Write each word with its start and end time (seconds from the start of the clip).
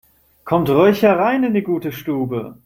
Kommt 0.45 0.67
ruhig 0.67 1.03
herein 1.03 1.43
in 1.43 1.53
die 1.53 1.61
gute 1.61 1.91
Stube! 1.91 2.57